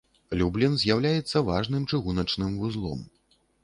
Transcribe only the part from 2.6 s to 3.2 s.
вузлом.